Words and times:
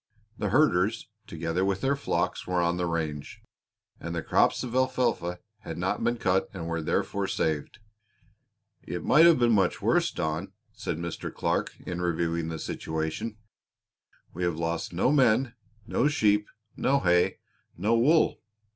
The 0.35 0.49
herders, 0.49 1.09
together 1.27 1.63
with 1.63 1.81
their 1.81 1.95
flocks, 1.95 2.47
were 2.47 2.59
on 2.59 2.77
the 2.77 2.87
range; 2.87 3.39
and 3.99 4.15
the 4.15 4.23
crops 4.23 4.63
of 4.63 4.73
alfalfa 4.73 5.37
had 5.59 5.77
not 5.77 6.03
been 6.03 6.17
cut 6.17 6.49
and 6.55 6.65
were 6.67 6.81
therefore 6.81 7.27
saved. 7.27 7.77
"It 8.81 9.03
might 9.05 9.27
have 9.27 9.37
been 9.37 9.51
much 9.51 9.79
worse, 9.79 10.09
Don," 10.11 10.53
said 10.73 10.97
Mr. 10.97 11.31
Clark 11.31 11.75
in 11.85 12.01
reviewing 12.01 12.49
the 12.49 12.57
situation. 12.57 13.37
"We 14.33 14.43
have 14.43 14.57
lost 14.57 14.91
no 14.91 15.11
men, 15.11 15.53
no 15.85 16.07
sheep, 16.07 16.47
no 16.75 17.01
hay, 17.01 17.37
no 17.77 17.95
wool. 17.95 18.39